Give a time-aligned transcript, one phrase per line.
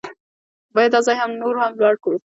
[0.73, 2.17] باید دا ځای نور هم لوړ کړو.